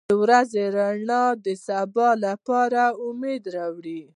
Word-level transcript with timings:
•د 0.09 0.11
ورځې 0.23 0.63
رڼا 0.77 1.25
د 1.45 1.47
سبا 1.67 2.09
لپاره 2.25 2.83
امید 3.07 3.43
راوړي. 3.55 4.01